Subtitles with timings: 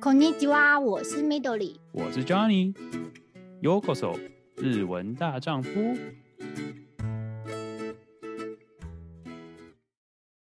[0.00, 4.18] こんにちは，我是 Midori，我是 Johnny。Yokoso，
[4.56, 5.70] 日文大丈夫。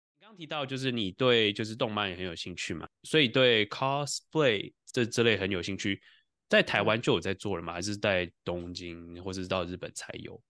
[0.09, 6.03] 你刚提到就是你对就是动漫也很有兴趣嘛，所以对 cosplay 这这类很有兴趣，
[6.48, 7.73] 在台湾就有在做了吗？
[7.73, 10.41] 还是在东京或者是到日本才有？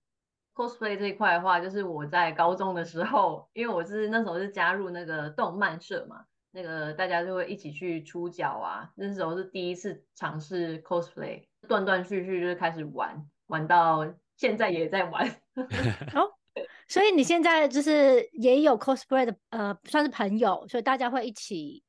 [0.54, 6.24] cosplay 这一块的话，就是我在高中的时候，因为我是那时候是加入那个动漫社嘛。
[6.51, 15.27] 那个大家就会一起去出脚啊，那时候是第一次尝试 cosplay，断断续续就是开始玩，玩到现在也在玩。
[16.15, 16.33] 哦，
[16.87, 21.83] 所以你现在就是也有 cosplay 的呃，算是朋友，所以大家会一起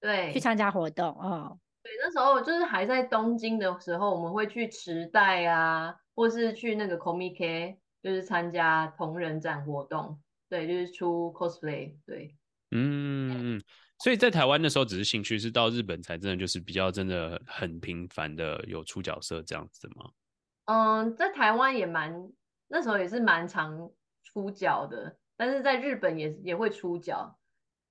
[0.00, 1.58] 对去参加活动哦。
[1.82, 12.34] 对，那时候就是还在东京的时候，我们会去池袋啊，或是去那个 Comic 就是参加同人展活动，对，就是出 cosplay，对，
[12.74, 13.62] 嗯。
[14.02, 20.10] 所以在台湾的时候只是兴趣，是到日本才真的就是比较真的很频繁的有出角色这样子吗？
[20.66, 22.12] 嗯，在台湾也蛮
[22.68, 23.90] 那时候也是蛮常
[24.24, 27.38] 出角的，但是在日本也也会出角，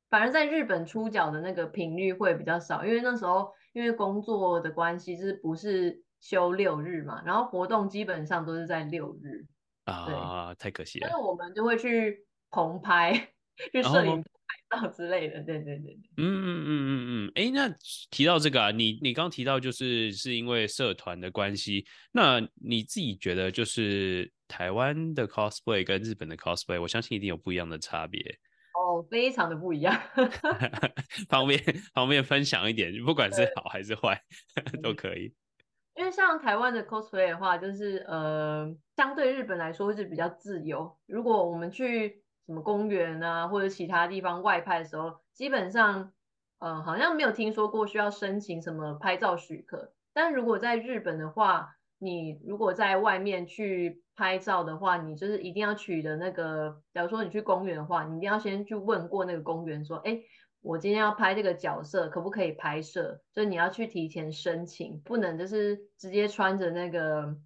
[0.10, 9.46] 反而在日本出角的那个频率会比较少，因为那时候因为工作的关系，就是不是休六日嘛，然后活动基本上都是在六日
[9.86, 11.08] 啊，太可惜了。
[11.10, 13.14] 但是我们就会去棚拍，
[13.72, 14.24] 去摄影。
[14.96, 17.76] 之类的，对对对，嗯嗯嗯嗯嗯，哎、欸，那
[18.10, 28.20] 提到这个啊，你你刚提到就是是因为社团的关系，那你自己觉得就是台湾的 cosplay 跟日本的 cosplay，我相信一定有不一样的差别。
[28.74, 29.96] 哦，非常的不一样，
[31.30, 31.60] 方便
[31.94, 34.20] 方便分享一点，不管是好还是坏
[34.82, 35.32] 都可以。
[35.96, 40.98] 因为像台湾的 cosplay 的话，就是呃，相对日本来说是比较自由。
[41.06, 46.12] 如果我们去什么公园啊，或者其他地方外拍的时候，基本上，
[46.60, 49.94] 呃，好像没有听说过需要申请什么拍照许可。
[50.14, 60.20] 但如果在日本的话，你如果在外面去拍照的话，你就是一定要取得那个，假如说你去公园的话，你一定要先去问过那个公园说，哎，
[60.62, 63.22] 我今天要拍这个角色，可不可以拍摄？
[63.34, 67.38] 所以你要去提前申请，不能就是直接穿着那个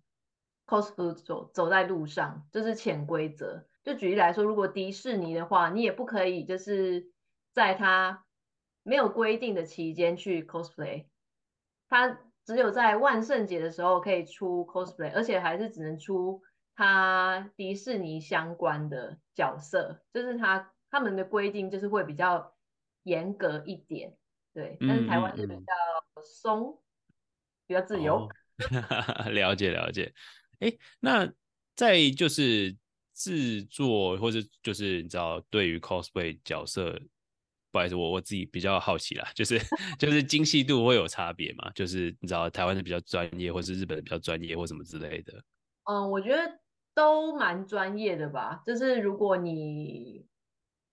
[0.66, 3.64] cosplay 走走在路上，这，就是潜规则。
[3.88, 7.10] 就举例来说，如果迪士尼的话，你也不可以就是
[7.54, 8.26] 在它
[8.84, 11.06] 没有规定的期间去 cosplay，
[11.88, 16.44] 它只有在万圣节的时候可以出 cosplay，而且还是只能出
[16.76, 22.54] 它迪士尼相关的角色，就是它他们的规定就是会比较
[23.04, 24.18] 严格一点，
[24.54, 26.78] 对，但是台湾是比较松，嗯、
[27.68, 28.28] 比较自由。
[29.24, 30.14] 哦、了解了解，
[30.60, 31.32] 哎，那
[31.74, 32.76] 在就是。
[33.18, 36.92] 制作或者就是你知道，对于 cosplay 角色，
[37.72, 39.58] 不好意思，我我自己比较好奇啦，就是
[39.98, 41.72] 就是精细度会有差别嘛？
[41.72, 45.34] 就是你知道台湾的比较专业，或是日本的比较专业，或什么之类的。
[45.86, 46.60] 嗯，我觉得
[46.94, 48.62] 都蛮专业的吧。
[48.64, 50.24] 就是如果你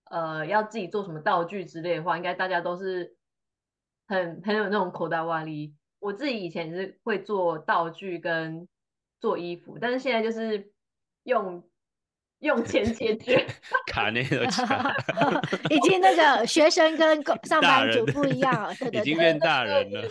[0.05, 3.15] 呃要自己做什么道具之类的话，应该大家都是
[4.07, 5.75] 很很有那种口袋瓦力。
[5.99, 8.67] 我自己以前是会做道具跟
[9.21, 10.73] 做衣服，但是现在就是
[11.25, 11.63] 用。
[12.45, 13.45] 用钱解决，
[13.91, 14.93] 卡内的卡，
[15.69, 20.07] 已经那个学生跟上班族不一样， 对对对，已经变大人了。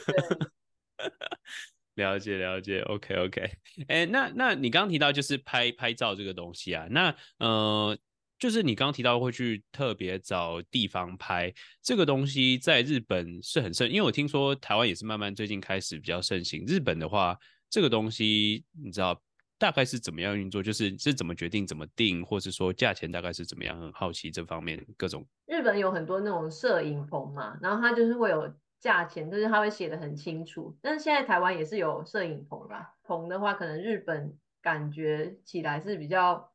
[1.95, 3.41] 了解了解，OK OK。
[3.87, 7.97] 哎、欸，那那你刚刚提到就是拍拍照这个东西啊，那呃，
[8.37, 11.53] 就是你刚刚提到会去特别找地方拍
[11.83, 16.65] 这个东西，在日本是很盛，因为我听说台湾也是慢慢最近开始比较盛行。
[16.67, 17.39] 日本的话，
[17.71, 19.21] 这个东西你知道？
[19.65, 20.63] 大概是怎么样运作？
[20.63, 23.81] 就是是怎么决定、怎么定，或是说价钱大概是怎么样？
[23.81, 25.27] 很好奇这方面各种。
[25.47, 30.77] 日本有很多那种摄影棚嘛，然后它就是会有价钱，就是它会写的很清楚。
[30.83, 36.53] 但是现在台湾也是有摄影棚啦，棚的话可能日本感觉起来是比较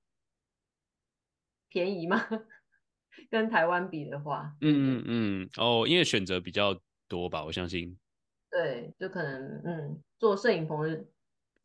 [1.68, 2.24] 便宜嘛，
[3.32, 4.56] 跟台湾比的话。
[4.62, 7.98] 嗯嗯嗯，哦，因为选择比较多吧，我相信。
[8.52, 11.06] 对，就可能嗯，做摄影棚的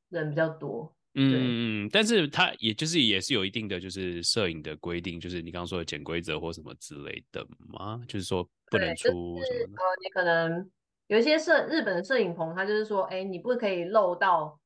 [0.09, 0.97] 人比较多。
[1.17, 8.03] 嗯，但是它也就是也是有一定的就是摄影的规定，就是你刚刚说的潜规则或什么之类的吗？
[8.09, 10.69] 就是说不能出什么呃，你可能
[11.07, 14.59] 有一些摄日本的摄影棚，它就是说，哎，你不可以露到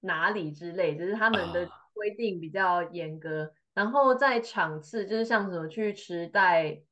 [0.00, 3.44] 哪里之类，就是他们的规定比较严格。
[3.44, 6.82] 啊、然后在场次，就是像什么去池袋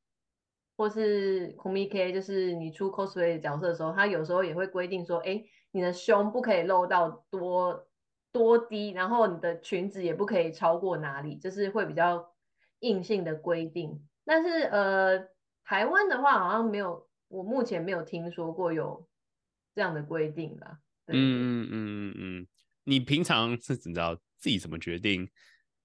[0.76, 7.88] 或是 Comic，就是你出 cosplay 的角色的时候，他有时候也会规定说，哎，你的胸不可以露到多。
[8.32, 12.34] 多低，然后你的裙子也不可以超过哪里，就是会比较
[12.80, 14.06] 硬性的规定。
[14.24, 15.18] 但是呃，
[15.64, 19.08] 台湾的话好像没有，我目前没有听说过有
[19.74, 20.78] 这样的规定啦。
[21.06, 22.46] 嗯嗯嗯嗯嗯，
[22.84, 25.28] 你平常是怎么知道自己怎么决定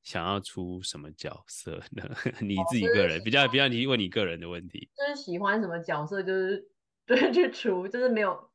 [0.03, 2.03] 想要出什么角色呢？
[2.41, 6.69] 你自己个人、哦就是、比较比较，你问你个人的问题，就是喜欢什么角色，就是
[7.07, 8.51] 对 去出，就是没有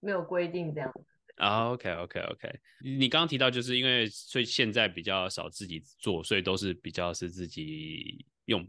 [0.00, 0.92] 没有规定这样
[1.36, 1.42] 子。
[1.42, 8.66] 啊、oh，OK OK OK，你刚刚提到就是因为所以现在比较少自己做，所以都是比较是自己用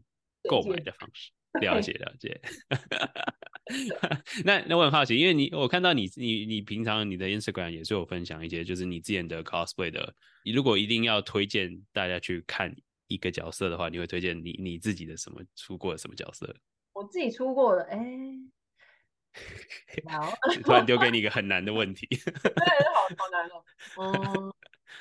[0.49, 1.31] 购买的方式。
[1.61, 2.41] 了解了解。
[4.43, 10.13] 那那我很好奇，因为你我看到你你你平常你的 Instagram 也是有分享一些，就是你之前的 cosplay 的。
[10.43, 12.75] 你如果一定要推荐大家去看
[13.07, 16.53] 一个角色的话，你会推荐你你自己的什么出过的什么角色？
[16.93, 18.51] 我自己出过的，哎、欸。
[20.63, 23.63] 突然丢给你一个很难的问题， 对，好好难哦。
[23.97, 24.53] 嗯，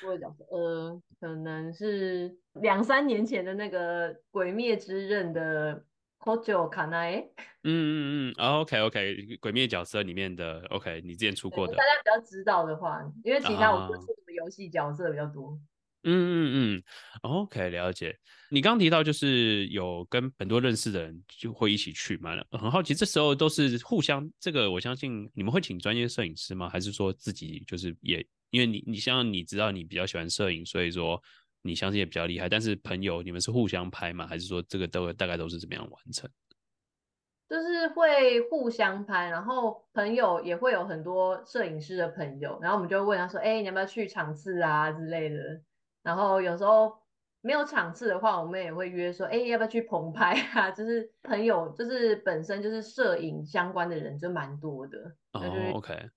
[0.03, 5.83] 我会讲，呃，可能是两三年前的那个《鬼灭之刃》的
[6.19, 7.29] Kojo Kanae。
[7.63, 8.99] 嗯嗯嗯，OK OK，
[9.39, 15.57] 《鬼灭》角色里面的 OK，你之前出过的，大家比较知道的话，因为其他我不出什么游戏角色比较多。
[16.05, 16.83] 嗯嗯嗯
[17.23, 18.15] ，OK，了解。
[18.51, 26.69] 你刚刚提到就是有跟很多认识的人就会一起去嘛，很好奇，这时候都是互相这个，我相信你们会请专业摄影师吗？
[26.69, 31.19] 还是说自己就是也因为你你像你知道你比较喜欢摄影，所以说
[31.63, 34.27] 你相信也比较厉害，但是朋友你们是互相拍吗？
[34.27, 36.29] 还是说这个都大概都是怎么样完成？
[37.49, 45.61] 就是会互相拍，然后朋友也会有很多摄影师的朋友，然后我们就问他说：“哎，你要不要去场次啊之类的？”
[46.05, 46.95] 然后有时候
[47.41, 50.69] 没有场次的话，我们也会约说，哎，要不要去棚拍啊？
[50.71, 54.97] 就是朋友，就是本身就是摄影相关的人就蛮多的。
[55.33, 55.41] 哦
[55.73, 56.09] ，OK，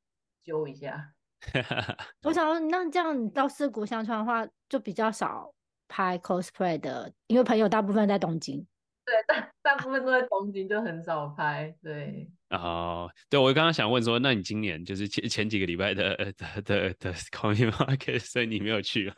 [0.45, 1.13] 揪一下。
[2.23, 5.51] 我想说，那这样你到四国相川的话，就比较少
[5.89, 8.67] 拍 cosplay 的，因为朋友大部分在东京。
[9.07, 11.75] 对，大大部分都在东京，就很少拍。
[11.83, 12.31] 对。
[12.51, 19.17] 哦，对，我刚刚想问说，那你今年就是前前几个礼拜的的的的 Comic Market，所以你没有去啊？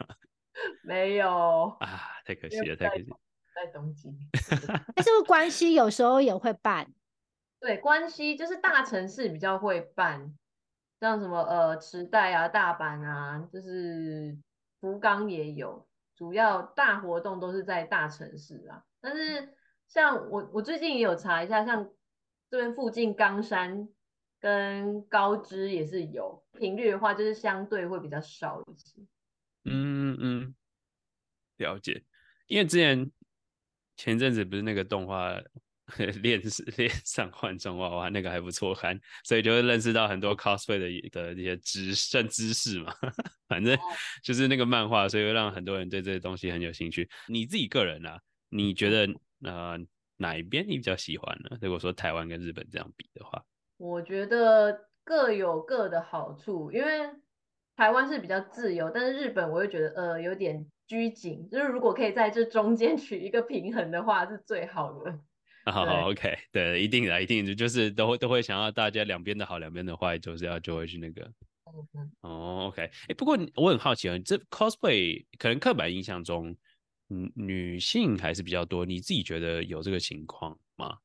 [0.84, 3.16] 没有啊，太可惜了，太可惜了。
[3.54, 4.16] 在东京，
[4.94, 6.86] 但是关西有时候也会办。
[7.58, 10.34] 对，关西就是大城市比较会办，
[11.00, 14.38] 像什么呃池袋啊、大阪啊，就是
[14.80, 15.86] 福冈也有，
[16.16, 18.82] 主要大活动都是在大城市啊。
[19.00, 19.54] 但是
[19.88, 21.90] 像我，我最近也有查一下，像
[22.48, 23.88] 这边附近冈山
[24.38, 29.02] 跟高知也是有，频率的话就是相对会比较少一些。
[29.64, 30.54] 嗯嗯，
[31.58, 32.02] 了解。
[32.46, 33.10] 因为之前
[33.96, 35.40] 前阵子不是那个动画
[36.22, 36.40] 恋
[36.76, 42.94] 恋上换装娃娃那个还不错看，所以就会认识到很多 cosplay 的的一些知算知识嘛。
[43.48, 43.76] 反正
[44.22, 47.08] 就是那个漫画，所以会让很多人对这些东西很有兴趣。
[47.26, 49.12] 你自己个人啊，你觉得
[49.42, 49.78] 呃
[50.16, 51.58] 哪一边你比较喜欢呢？
[51.60, 53.44] 如果说台湾跟日本这样比的话，
[53.76, 57.10] 我觉得各有各的好处，因为。
[57.80, 65.18] 台湾是比较自由，但是日本我又觉得呃有点拘谨，就是如果可以在这中间 取一个平衡的话，是最好的。
[65.64, 71.26] 好好，OK，对，一定的，一定就是都会都会想要大家两边的好，两边的坏，就是要就会去那个。
[72.20, 76.54] 哦，OK，哎、欸，不过我很好奇啊，这 cosplay 可能刻板印象中，
[77.08, 80.98] 嗯，女性还是比较多，你自己觉得有这个情况吗？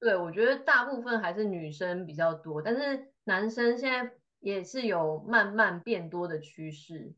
[0.00, 4.10] 对，我觉得大部分还是女生比较多，但是男生现在。
[4.44, 7.14] 也是有慢慢变多的趋势，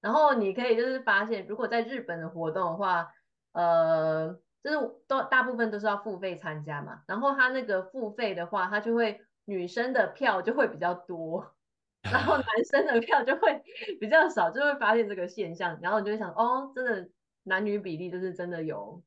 [0.00, 3.12] 然后你可以就是发现，如果在日本的活动的话，
[3.50, 11.56] 呃，就是都大部分都是要付费参加嘛，然后他那个付费的话，他就会女生的票就会比较多，
[12.02, 13.64] 然后男 生的票就会
[13.98, 17.10] 比较少，就会发现这个现象，然后你就会想，哦，真的
[17.42, 19.02] 男女比例就是真的有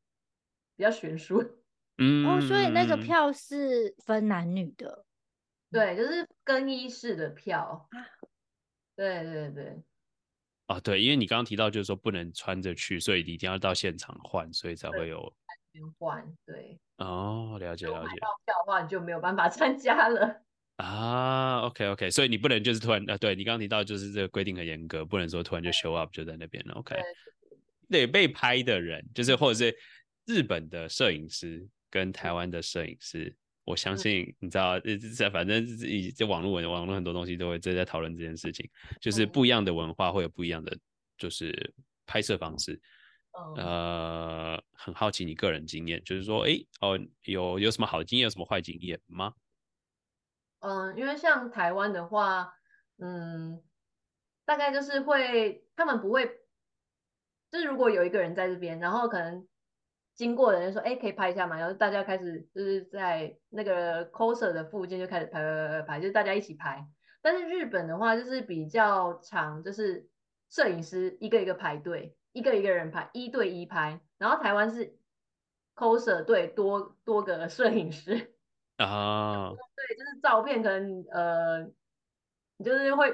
[0.75, 1.41] 比较悬殊，
[1.97, 5.05] 嗯，哦，所以那个票是分男女的。
[5.73, 7.89] 对，就是更衣室的票。
[8.95, 9.81] 对对对。
[10.67, 15.33] 哦，对，因为你刚刚提到就是说不能穿着去，所以你一定要到现场换，所以才会有
[15.97, 16.23] 换。
[16.45, 16.79] 对。
[16.97, 18.07] 哦，了解了解。
[18.07, 20.43] 买到票的话，你就没有办法 参加了。
[20.77, 26.75] 啊，OK OK，所以你不能就是突然啊，对你刚刚提到就是这个规定很严格，不能说突然就 show up 就在那边了。
[26.75, 26.95] OK。
[27.89, 29.75] 对，被拍的人就是或者是
[30.25, 33.35] 日本的摄影师跟台湾的摄影师。
[33.65, 34.79] 我相信你知道，
[35.15, 40.77] 在反正以这网络文网络很多东西都会在在讨论这件事情，就是不一样的文化会有不一样的
[41.17, 41.73] 就是
[42.05, 42.81] 拍摄方式。
[43.57, 46.51] 呃，很好奇你个人经验，就是说，哎，
[46.81, 49.33] 哦，有有什么好的经验，有什么坏经验吗？
[50.59, 52.53] 嗯，因为像台湾的话，
[52.99, 53.63] 嗯，
[54.45, 56.27] 大概就是会他们不会，
[57.49, 59.47] 就是如果有一个人在这边，然后可能
[60.15, 66.87] 经过的人就说，哎，可以拍一下嘛，然后大家开始就是在那个 coser 的附近就开始拍拍拍拍，就是大家一起拍。
[67.21, 70.07] 但是日本的话就是比较长，就是
[70.49, 73.99] 摄影师一个一个排队，一个一个人拍，一对一拍。
[74.17, 74.95] 然后台湾是
[75.75, 78.35] coser 对多多个摄影师
[78.77, 81.63] 啊，对，就是照片可能呃，
[82.57, 83.07] 你就是会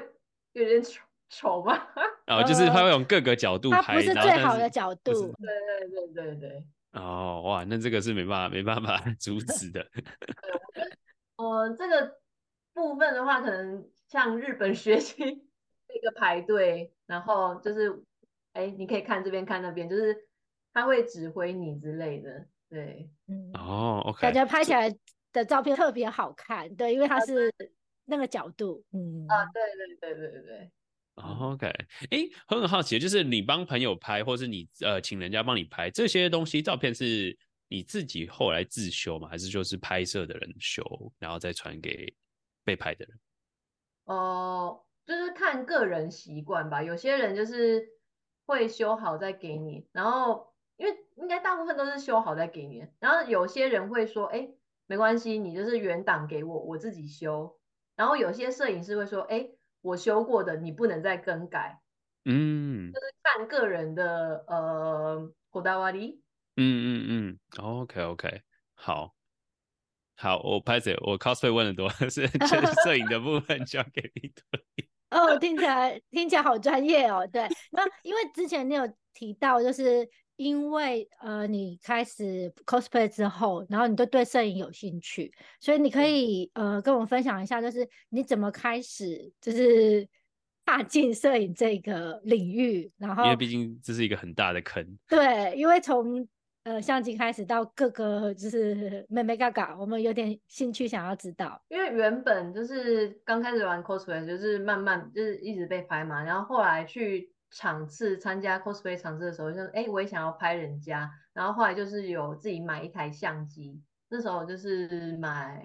[0.52, 1.88] 有点丑丑吧？
[2.26, 5.12] 哦，就是他会用各个角度拍，它不是最好的角度。
[5.12, 6.66] 对对对对对。
[6.92, 9.86] 哦，哇，那这个是没办法没办法 阻止的。
[11.36, 12.18] 呃，这个
[12.74, 13.88] 部分的话，可能。
[14.10, 18.02] 像日本学习那个排队，然后就是，
[18.54, 20.26] 哎，你可以看这边看那边，就是
[20.72, 24.44] 他会指挥你之类的，对，嗯，哦，OK，感觉。
[24.44, 24.92] 拍起来
[25.32, 27.54] 的照片特别好看，对，因为它是
[28.06, 30.70] 那个角度，嗯，啊，对对对对对
[31.20, 31.66] ，OK，
[32.10, 37.36] 哎，很很好奇，就是你帮朋友拍，或是你呃请人家帮你拍这些东西，照片是
[37.68, 39.28] 你自己后来自修吗？
[39.28, 40.82] 还是就是拍摄的人修，
[41.18, 42.12] 然后再传给
[42.64, 43.18] 被拍的人？
[44.04, 46.82] 哦、呃，就是看个人习惯吧。
[46.82, 47.86] 有些人就是
[48.46, 52.84] 会修好再给你，然后因为应该大部分都是修好再给你。
[52.98, 54.48] 然后有些人会说，哎，
[54.86, 57.56] 没关系，你就是原档给我，我自己修。
[57.94, 59.46] 然后有些摄影师会说，哎，
[59.81, 61.79] 我修过的，你不能再更改。
[62.25, 66.19] 嗯，就是看个人的呃こだわり。
[66.57, 68.41] 嗯嗯嗯，OK OK，
[68.73, 69.13] 好。
[70.17, 74.33] 好，我拍谢，我 cosplay 问的多， 是就是摄影的部分交给你。
[75.09, 77.27] 哦，听起来听起来好专业哦。
[77.31, 80.09] 对，那因为之前你有提到，就是
[80.40, 85.30] 因为呃你开始 cosplay 之后，然后你就对摄影有兴趣，
[85.60, 90.08] 所以你可以呃跟我们分享一下，就是你怎么开始就是
[90.64, 94.82] 踏进摄影这个领域，然后因为毕竟这是一个很大的坑。
[95.06, 96.26] 对，因为从
[96.62, 101.62] 呃，相机开始到各个就是妹妹嘎嘎，我们有点兴趣想要知道。
[101.68, 115.64] 因为原本就是刚开始玩 cosplay，就是慢慢就是一直被拍嘛，然后后来去场次参加 cosplay 场次的时候，就哎，我也想要拍人家，然后后来就是有自己买一台相机，那时候就是买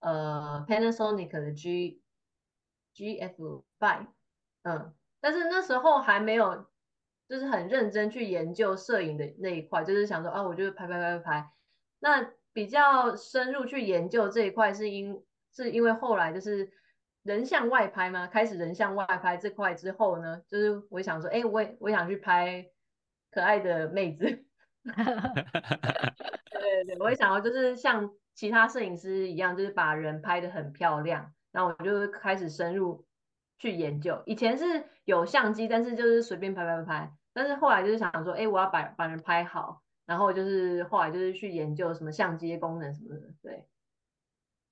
[0.00, 2.00] 呃 Panasonic 的 G
[2.94, 4.06] GF Five，
[4.62, 6.66] 嗯，但是那时候还没有。
[7.28, 11.50] 就是很认真去研究摄影的那一块，就是想说啊，我就拍拍拍拍拍。
[11.98, 16.70] 那比较深入去研究这一块，是因是因为后来就是
[17.26, 22.70] 人像外拍嘛，开始人像外拍这块之后呢，就是我想说，哎、我也我想去拍
[23.30, 24.24] 可爱的妹子。
[24.84, 24.94] 对
[26.84, 31.32] 对对，我也想要就是像其他摄影师一样，就是把人拍得很漂亮。
[31.52, 33.04] 然后我就开始深入。
[33.58, 43.64] 去研究，以前是有相机，但是就是随便拍拍拍，但是后来就是想说，哎，我要把把人拍好，然后就是后来就是去研究什么相机的功能什么的，对，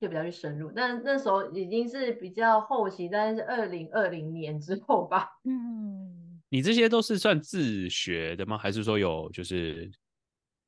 [0.05, 0.71] 就比较去深入。
[0.71, 5.31] 但那时候已经是比较后期，但是二零二零年之后吧。
[5.45, 8.59] 嗯，你这些都是算自学的吗？
[8.59, 9.91] 还是说有就是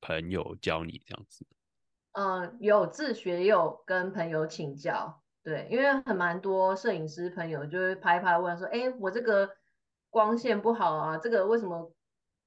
[0.00, 1.46] 朋友教你这样子？
[2.12, 5.22] 嗯，有自学，也有跟朋友请教。
[5.44, 9.48] 对，因为很蛮多摄影师朋友就会拍拍问说，哎，我这个
[10.10, 11.92] 光线不好啊，这个为什么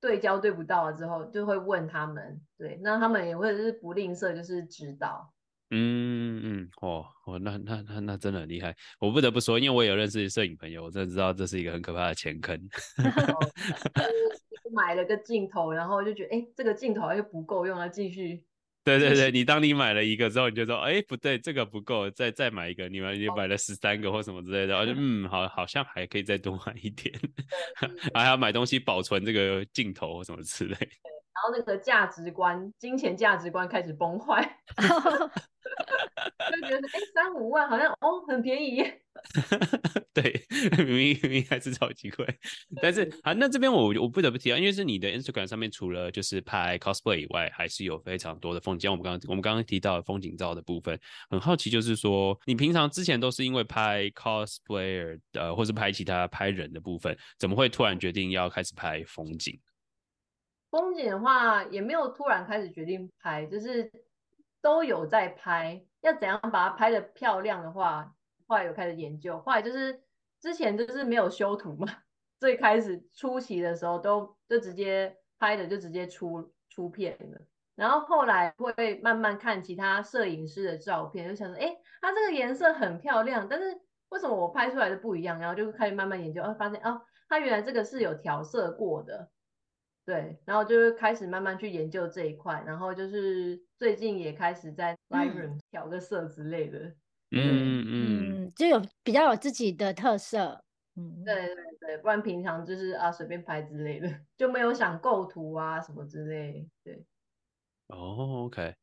[0.01, 0.91] 对焦对不到啊？
[0.91, 5.31] 之后就会问他们，对，那他们也会是不吝啬，就是指导。
[5.71, 12.59] 嗯嗯，哦哦，那那那那真的很厉害，我不得不说，因为我也有认识摄影朋友，我真的知道这是一个很可怕的钱坑。
[14.71, 18.43] 买了个镜头，然后就觉得，哎，这个镜头又不够用了，继续。
[18.83, 22.87] 对对对，你当你买了一个之后，你就说，哎，不对，这个不够，再再买一个。
[22.87, 27.13] 你们你买了十三个或什么之类的，然后就嗯，好，好像还可以再多买一点，
[28.13, 30.75] 还要买东西保存这个镜头或什么之类。
[31.39, 34.43] 然后那个价值观，金钱价值观开始崩坏，
[34.75, 38.83] 就觉得哎，三五万好像哦很便宜。
[40.13, 40.45] 对，
[40.83, 42.25] 明明明明还是超级贵，
[42.81, 48.91] 但是啊，那这边我我不得不提啊，因为是你的 Instagram 上面除了就是拍 cosplay 以外，还是有非常多的风景。
[48.91, 59.57] 我们刚刚我们刚刚提到的风景照的部分，很好奇，就是说你平常之前都是因为拍 cosplayer 呃，或是拍其他拍人的部分，怎么会突然决定要开始拍风景？
[60.69, 63.91] 风景的话也没有突然开始决定拍，就是
[64.61, 65.83] 都有在拍。
[66.01, 68.13] 要怎样把它拍得漂亮的话，
[68.47, 69.37] 后来有开始研究。
[69.41, 70.01] 后来就是
[70.39, 71.87] 之前就是没有修图嘛，
[72.39, 77.41] 最开始初期的时候都就直接拍的就直接出出片了。
[77.75, 83.77] 然后后来会慢慢看其他摄影师的照片，就想说，哎，它这个颜色很漂亮，但是
[84.09, 85.39] 为什么我拍出来的不一样？
[85.39, 89.29] 然后就开始慢慢研究，哦，发现哦，它原来这个是有调色过的。
[90.09, 96.79] 对，然后就是开始慢慢去研究这一块，然后就是最近也开始在 Lightroom 调个色之类的，
[97.29, 97.85] 嗯嗯
[98.47, 100.63] 嗯，就有比较有自己的特色，
[100.95, 107.05] 嗯，对对对，不然平常就是啊随便拍之类的， 就没有想构图啊什么之类，对。
[107.89, 108.73] 哦，OK，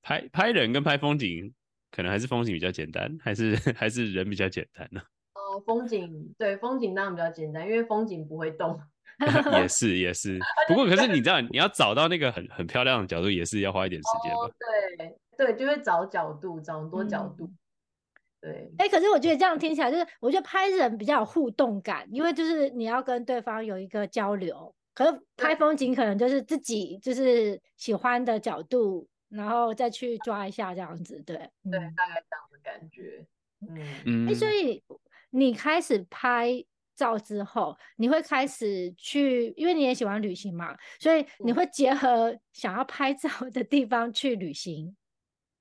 [0.00, 1.52] 拍拍人跟拍风景，
[1.90, 5.02] 可能还是风景比较简单，还是 还是人比较简单呢？
[5.34, 8.80] 哦，风景对，风景当然比较简单，因为风景不会动。
[9.60, 10.38] 也是也是，
[10.68, 14.38] 不过可是你知道，你要找到那个很很漂亮的角度，也是要花一点时间吧？
[14.38, 14.50] 哦、
[15.36, 17.44] 对对，就会找角度，找很多角度。
[17.44, 17.52] 嗯、
[18.40, 24.74] 对，哎、欸，可是我觉得这样听起来，就是我觉得拍人比较有互动感，因为就是你要跟对方有一个交流。
[24.94, 33.24] 可是拍风景可能就是自己就是喜欢的角度，然后再去抓一下这样子，对对，大概这样的感觉。
[33.60, 34.82] 嗯嗯，哎、欸，所以
[35.30, 36.64] 你开始拍。
[37.02, 44.96] 照之后，你会开始去，因为你也喜欢旅行嘛，所以你会结合想要拍照的地方去旅行。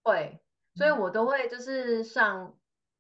[0.04, 0.40] 会，
[0.76, 2.56] 所以我都会就是上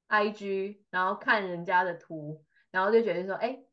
[0.09, 3.65] IG，然后看人家的图，然后就觉得说，哎、欸，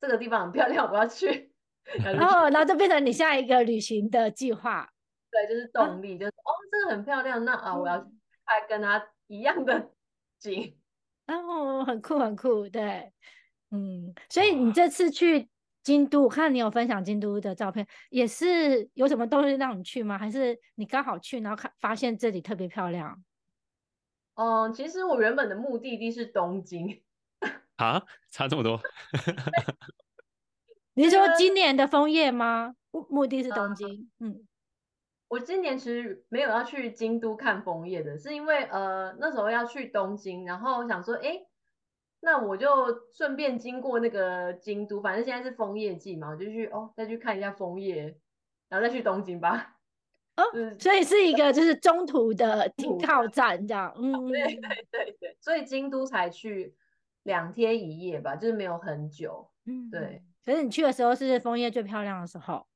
[0.00, 1.52] 这个地方很漂亮，我要去。
[2.02, 4.90] 然后，然后就变成你下一个旅行的计划。
[5.30, 7.98] 对，就是动力，啊、就是哦，这个很漂亮，那啊，我要
[8.46, 9.90] 拍跟他一样的
[10.38, 10.78] 景。
[11.26, 13.12] 哦，很酷，很酷，对。
[13.74, 15.48] 嗯，所以你这次去
[15.82, 20.16] 京都，我看你有分享京都的照片，也是有什么东西让你去吗？
[20.16, 23.24] 还是你刚好去，然后看发现这里特别漂亮？
[24.36, 27.02] 嗯，其实我原本的目的地是东京。
[27.74, 28.00] 啊，
[28.30, 28.80] 差这么多？
[30.94, 32.76] 你是说今年的枫叶吗？
[32.92, 34.08] 目目的是东京。
[34.20, 34.48] 嗯，嗯，
[35.26, 41.44] 我今年其实没有要去京都看枫叶的，是因为呃那时候要去东京，然后想说，哎。
[42.24, 42.66] 那我就
[43.12, 48.16] 顺便经过那个京都，反正现在是枫叶季嘛，我就去哦，再去看一下枫叶，
[48.70, 49.76] 然后再去东京吧。
[50.36, 50.42] 哦，
[50.78, 53.94] 所以是一个就是中途的停靠站这样。
[53.98, 56.74] 嗯，对对对对，所以京都才去
[57.24, 59.50] 两天一夜吧，就是没有很久。
[59.66, 60.22] 嗯，对。
[60.42, 62.66] 可是你去的时候是枫叶最漂亮的时候。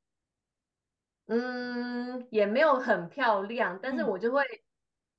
[1.26, 4.42] 嗯，也没有很漂亮，但是我就会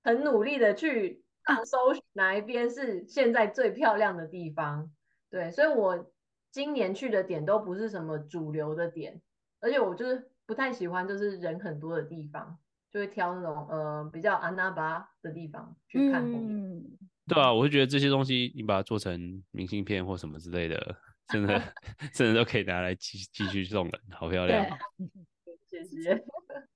[0.03, 1.23] 很努力的去。
[1.65, 1.77] 搜
[2.13, 4.91] 哪一边是现在最漂亮的地方？
[5.29, 6.11] 对，所以我
[6.51, 9.21] 今年去的点都不是什么主流的点，
[9.59, 12.57] 而且我就是不太喜欢就是人很多的地方，
[12.91, 16.49] 就会挑那种呃比较穴场的地方去看风景。
[16.49, 20.95] 嗯， 对啊，我会觉得这些东西你把它做成明信片或什么之类的，
[21.27, 21.61] 真的
[22.13, 24.65] 真的都可以拿来继继续送人，好漂亮。
[25.69, 26.23] 谢谢。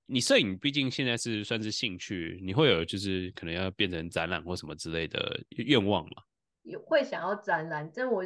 [0.05, 6.23] 你摄影毕竟现在是算是兴趣，你会有就是可能要变成展览或什么之类的愿望吗？
[6.63, 8.23] 也会想要展览，但我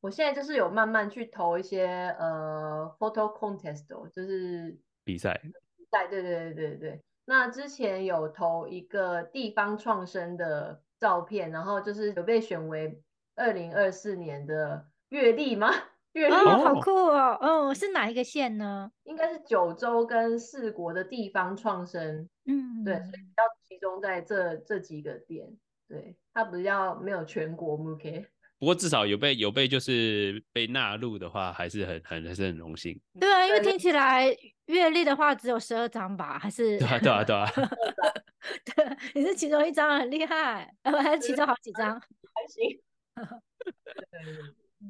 [0.00, 1.86] 我现在就是有慢慢去投一些
[2.18, 7.02] 呃 photo contest，就是比赛比赛，对对对对对。
[7.24, 13.02] 那之前有投一个地方创生的照片，然后就是有被选为
[13.34, 15.70] 二零二四年的月历吗？
[16.14, 17.38] 哦，好酷哦！
[17.40, 18.90] 哦，是哪一个县呢？
[19.04, 22.28] 应该是九州跟四国的地方创生。
[22.46, 25.46] 嗯，对，所以比较集中在这这几个点。
[25.88, 28.26] 对，它比较没有全国 OK。
[28.58, 33.00] 不过至少有被有被就是被纳入的话，还是很很还是很荣幸。
[33.20, 34.26] 对啊，因为听起来
[34.66, 36.38] 月历的话只有十二张吧？
[36.38, 36.78] 还是？
[36.78, 37.46] 对啊，对啊，对啊。
[38.74, 40.74] 对，你是其中一张，很厉害。
[40.82, 41.94] 呃， 还是其中好几张？
[42.34, 42.80] 还行。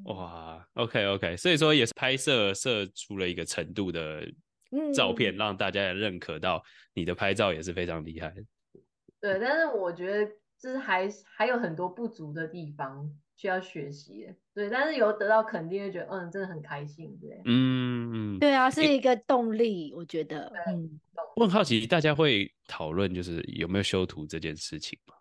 [0.04, 4.22] 哇，OK OK，所以说也是拍摄摄出了一个程度的
[4.94, 6.62] 照片，嗯、让大家也认可到
[6.94, 8.34] 你的拍照也是非常厉害。
[9.20, 14.28] 对，但是我觉得就是还还有很多不足的地方需要学习。
[14.54, 17.18] 对，但是有得到肯定，就觉得嗯，真的很开心。
[17.20, 20.52] 对，嗯嗯，对啊，是一个动力，欸、我觉得。
[20.66, 21.00] 嗯，
[21.36, 25.14] 我很好奇，大家会讨论就是有没有修图这件事情吗？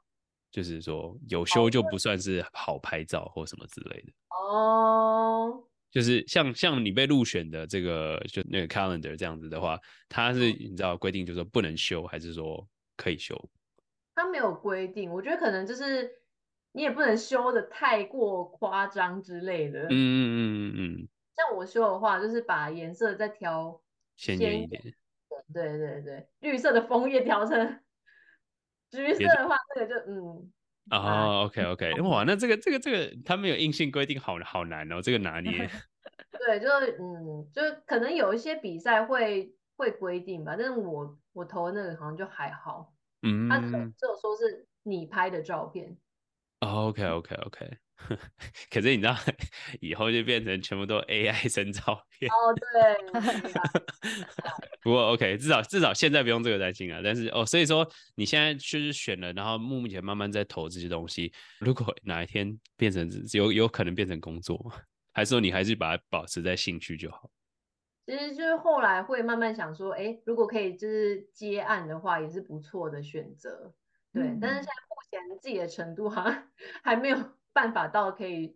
[0.50, 4.12] 就是说有修就不算是好拍照或什么之类的。
[4.48, 5.64] 哦，oh.
[5.92, 13.36] 就是像像你被入选的这个就那个 calendar 这样子的话，它是你知道规定就是说不能修，还是说可以修？
[14.16, 16.10] 它没有规定，我觉得可能就是
[16.72, 19.84] 你也不能修的太过夸张之类的。
[19.84, 21.08] 嗯嗯嗯嗯嗯。
[21.36, 23.82] 像我修的话，就是把颜色再调
[24.16, 24.82] 鲜艳一点。
[25.54, 27.80] 对对对，绿色的枫叶调成
[28.92, 30.52] 橘色的话，这个就嗯。
[30.90, 35.52] 哦、oh，OK OK，哇，那这个这个这个他们有硬性规定好，好好难哦，这个拿捏。
[36.32, 42.94] 对，就嗯，就可能有一些比赛会会规定吧，但是我我投的那个好像就还好。
[43.22, 45.98] 嗯，他只有说是你拍的照片。
[46.60, 47.78] Oh, OK OK OK，
[48.72, 49.16] 可是你知道，
[49.82, 52.30] 以后就变成全部都 AI 生照片。
[52.32, 53.22] 哦，对。
[54.82, 57.02] 不过 OK，至少至少现在不用这个担心啊。
[57.04, 61.34] 但是哦，所以说你现在就是选了，然后目前慢慢在投这些东西。
[61.60, 64.72] 如果哪一天变成有有可能变成工作，
[65.14, 67.30] 还是说你还是把它保持在兴趣就好？
[68.06, 73.74] 其实就是后来会慢慢想说，哎，如果可以就是接案的话，也是不错的选择。
[74.14, 74.96] 对，嗯、但是现在目
[75.30, 76.48] 前自己的程度好像
[76.82, 77.18] 还没有
[77.58, 78.56] 办法到可以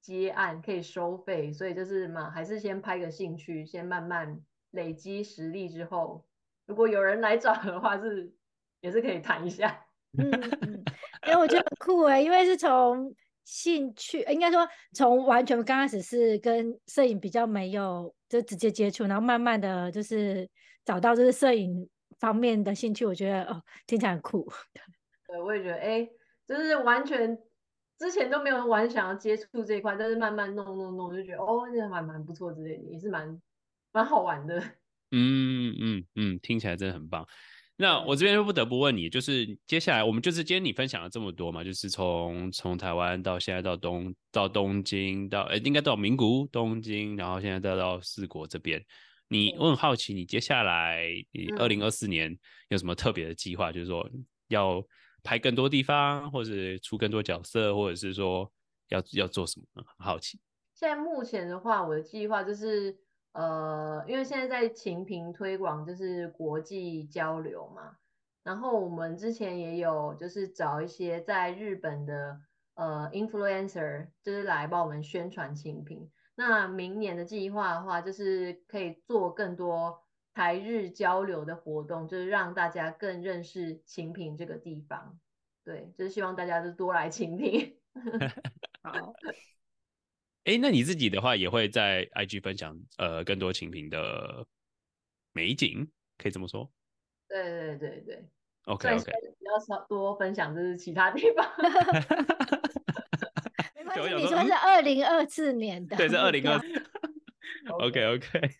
[0.00, 6.24] 接案、可以收费，所以就是嘛，还是先拍个兴趣，先慢慢累积实力之后，
[6.64, 8.32] 如果有人来找的话是，是
[8.80, 9.84] 也是可以谈一下。
[10.16, 10.30] 嗯
[10.62, 10.82] 嗯，
[11.20, 13.14] 哎，我觉得很酷哎，因为是从
[13.44, 20.48] 兴趣，应该说从完全刚开始是跟摄影比较没有就直接接触，然后慢慢的就是
[20.86, 21.86] 找到就是摄影。
[22.20, 24.48] 方面的兴趣，我觉得哦，听起来很酷。
[25.26, 26.12] 对，我也觉得，哎、欸，
[26.46, 27.36] 就是完全
[28.02, 33.40] 之前都没有玩想要接触这一块，但是慢慢弄弄弄，就觉得哦，这蛮蛮不错之类的，也是蛮
[33.92, 34.58] 蛮好玩的。
[35.14, 37.24] 嗯嗯嗯，听起来真的很棒。
[37.76, 48.84] 那我这边就不得不问你，就是接下来我们就是今天你分享了这么多嘛，就是从从台湾到现在到东到东京到哎、欸，应该到名古屋、东京，然后现在再到四国这边。
[49.28, 51.06] 你我很好奇，你接下来
[51.56, 52.36] 二零二四年
[52.68, 53.70] 有什么特别的计划？
[53.70, 54.10] 嗯、就是说
[54.48, 54.84] 要
[55.22, 56.50] 拍更多地方，或者
[56.82, 58.50] 出更多角色，或者是说
[58.88, 59.66] 要要做什么？
[59.74, 60.40] 很好奇。
[60.74, 62.98] 现在目前的话，我的计划就是
[63.32, 67.96] 呃，因为现在在情平推广就是国际交流嘛，
[68.42, 72.40] 然后我们之前也有就是找一些在日本的
[72.74, 76.10] 呃 influencer，就是来帮我们宣传情平。
[76.34, 80.02] 那明年的计划的话，就是可以做更多
[80.34, 85.18] 台日交流的活动，就是让大家更认识晴平这个地方。
[85.64, 87.76] 对，就是希望大家都多来晴平。
[88.82, 89.14] 好，
[90.44, 94.46] 哎、欸，那你自己的话也会在 IG 分享呃更多晴平的
[95.32, 96.70] 美景，可以这么说？
[97.28, 98.28] 对对对对。
[98.64, 99.12] OK OK。
[99.38, 101.48] 比较少多分享就是其他地方。
[104.18, 106.66] 你说是二零二四年的，对，是二零二四。
[107.68, 108.50] OK OK，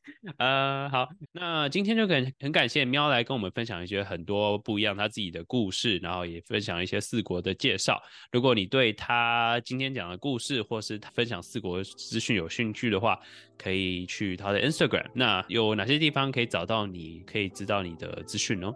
[0.42, 8.02] 呃，好，那今天就很很感谢喵来跟我们分享一些很多不一样他自己的故事，然后也分享一些四国的介绍。
[8.32, 13.16] 如果你对他今天讲的故事或是分享四国资讯有兴趣的话，
[13.56, 15.06] 可以去他的 Instagram。
[15.14, 18.74] 那有哪些地方可以找到你，可以知道你的资讯呢？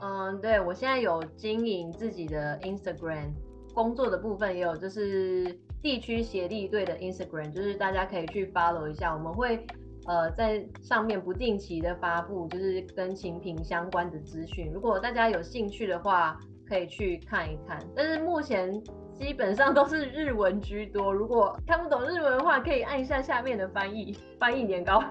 [0.00, 3.32] 嗯，对，我现在有经营自己的 Instagram。
[3.74, 9.66] 工作的部分也有，就是地区协力队的 Instagram，就是大家可以去 follow 一下，我们会
[10.06, 14.70] 呃在上面不定期的发布，就是跟晴平相关的资讯。
[14.72, 17.78] 如果大家有兴趣的话，可以去看一看。
[17.94, 18.72] 但是目前
[19.12, 25.02] 基本上都是日文居多，如果看不懂日文的话，可以按一下下面的翻译，翻译年糕。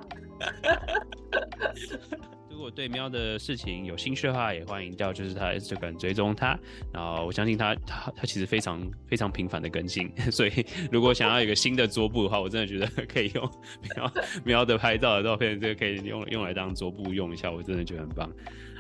[2.62, 6.56] 如果对喵的事情有兴趣的话，也欢迎到就是他 Instagram 追踪他。
[6.94, 13.52] 然后我相信他他他其实非常非常频繁的更新， 所以如果想要有一个新的桌布的话，我真的觉得可以用
[13.96, 14.12] 喵
[14.46, 18.32] 喵的拍照的照片，这个可以用用来当桌布用一下，我真的觉得很棒。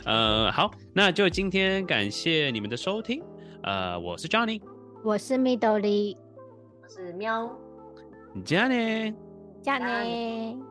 [0.06, 3.24] 呃，好，那就今天感谢你们的收听。
[3.63, 4.62] 呃，我是 Johnny，
[5.04, 6.15] 我是 Midori，
[6.84, 7.52] 我是喵，
[8.46, 9.15] 加呢，
[9.63, 10.71] 加呢。